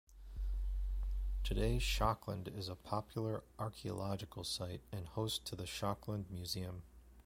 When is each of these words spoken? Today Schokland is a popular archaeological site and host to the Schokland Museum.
Today 1.43 1.77
Schokland 1.77 2.47
is 2.57 2.69
a 2.69 2.75
popular 2.75 3.43
archaeological 3.59 4.43
site 4.43 4.81
and 4.91 5.05
host 5.05 5.45
to 5.45 5.55
the 5.55 5.65
Schokland 5.65 6.27
Museum. 6.31 6.81